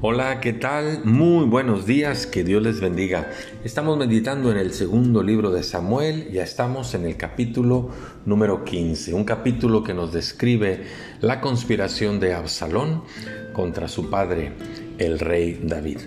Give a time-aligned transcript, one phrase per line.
[0.00, 1.04] Hola, ¿qué tal?
[1.04, 3.30] Muy buenos días, que Dios les bendiga.
[3.62, 7.90] Estamos meditando en el segundo libro de Samuel, ya estamos en el capítulo
[8.26, 10.82] número 15, un capítulo que nos describe
[11.20, 13.04] la conspiración de Absalón
[13.52, 14.52] contra su padre,
[14.98, 16.00] el rey David.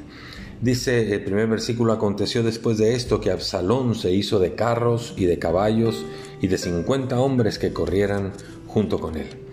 [0.62, 5.26] Dice el primer versículo, aconteció después de esto que Absalón se hizo de carros y
[5.26, 6.06] de caballos
[6.42, 8.34] y de cincuenta hombres que corrieran
[8.68, 9.47] junto con él.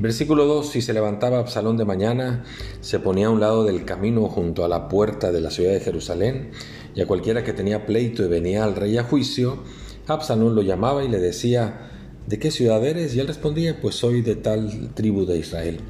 [0.00, 2.42] Versículo 2, si se levantaba Absalón de mañana,
[2.80, 5.80] se ponía a un lado del camino junto a la puerta de la ciudad de
[5.80, 6.52] Jerusalén,
[6.94, 9.62] y a cualquiera que tenía pleito y venía al rey a juicio,
[10.06, 11.90] Absalón lo llamaba y le decía,
[12.26, 13.14] ¿de qué ciudad eres?
[13.14, 15.80] Y él respondía, pues soy de tal tribu de Israel.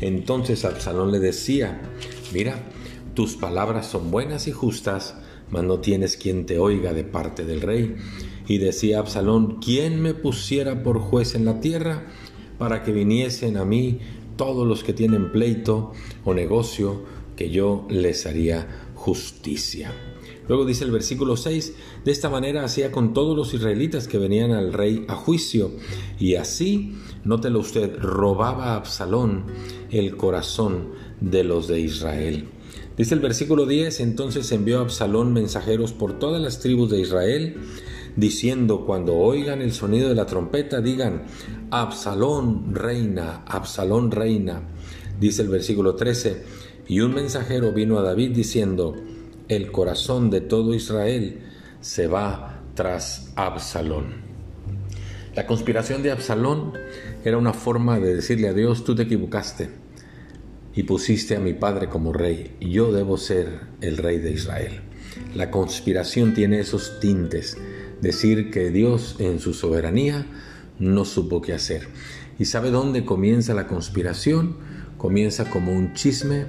[0.00, 1.80] Entonces Absalón le decía,
[2.32, 2.60] mira,
[3.14, 5.16] tus palabras son buenas y justas,
[5.50, 7.96] mas no tienes quien te oiga de parte del rey.
[8.46, 12.04] Y decía Absalón, ¿quién me pusiera por juez en la tierra?
[12.58, 14.00] Para que viniesen a mí
[14.36, 15.92] todos los que tienen pleito
[16.24, 17.02] o negocio,
[17.36, 19.92] que yo les haría justicia.
[20.48, 24.52] Luego dice el versículo 6, de esta manera hacía con todos los israelitas que venían
[24.52, 25.72] al rey a juicio,
[26.20, 29.44] y así, nótelo usted, robaba Absalón
[29.90, 32.48] el corazón de los de Israel.
[32.96, 37.56] Dice el versículo 10, entonces envió a Absalón mensajeros por todas las tribus de Israel,
[38.16, 41.24] diciendo, cuando oigan el sonido de la trompeta, digan,
[41.70, 44.62] Absalón reina, Absalón reina.
[45.20, 46.42] Dice el versículo 13,
[46.88, 48.96] y un mensajero vino a David diciendo,
[49.48, 51.40] el corazón de todo Israel
[51.80, 54.26] se va tras Absalón.
[55.34, 56.72] La conspiración de Absalón
[57.24, 59.68] era una forma de decirle a Dios, tú te equivocaste
[60.74, 64.80] y pusiste a mi padre como rey, yo debo ser el rey de Israel.
[65.34, 67.56] La conspiración tiene esos tintes
[68.00, 70.26] decir que Dios en su soberanía
[70.78, 71.88] no supo qué hacer.
[72.38, 74.56] ¿Y sabe dónde comienza la conspiración?
[74.98, 76.46] Comienza como un chisme,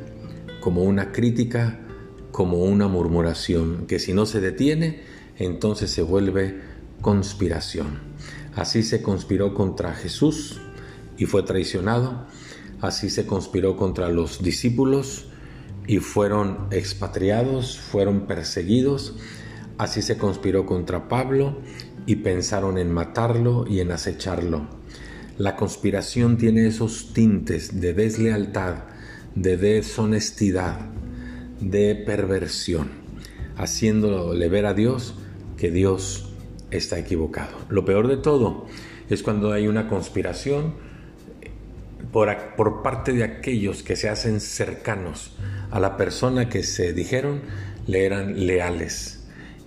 [0.59, 1.80] como una crítica,
[2.31, 5.03] como una murmuración, que si no se detiene,
[5.38, 6.62] entonces se vuelve
[7.02, 8.00] conspiración.
[8.56, 10.59] Así se conspiró contra Jesús
[11.18, 12.25] y fue traicionado.
[12.81, 15.25] Así se conspiró contra los discípulos
[15.88, 19.16] y fueron expatriados, fueron perseguidos
[19.77, 21.57] Así se conspiró contra Pablo
[22.07, 24.67] y pensaron en matarlo y en acecharlo.
[25.38, 28.85] La conspiración tiene esos tintes de deslealtad,
[29.35, 30.79] de deshonestidad,
[31.61, 32.89] de perversión,
[33.55, 35.13] haciéndole ver a Dios
[35.57, 36.33] que Dios
[36.71, 37.55] está equivocado.
[37.69, 38.65] Lo peor de todo
[39.09, 40.73] es cuando hay una conspiración
[42.11, 45.35] por, por, parte de aquellos que se hacen cercanos
[45.69, 47.41] a la persona que se dijeron
[47.85, 49.16] le eran leales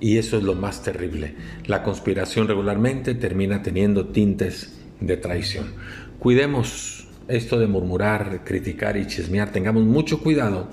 [0.01, 1.35] y eso es lo más terrible.
[1.67, 5.67] La conspiración regularmente termina teniendo tintes de traición.
[6.19, 9.53] Cuidemos esto de murmurar, criticar y chismear.
[9.53, 10.71] Tengamos mucho cuidado,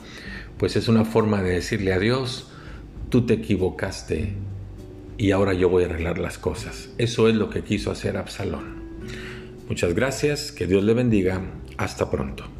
[0.57, 2.49] pues es una forma de decirle a Dios,
[3.09, 4.33] tú te equivocaste
[5.17, 6.89] y ahora yo voy a arreglar las cosas.
[6.97, 8.77] Eso es lo que quiso hacer Absalón.
[9.67, 11.41] Muchas gracias, que Dios le bendiga.
[11.77, 12.56] Hasta pronto.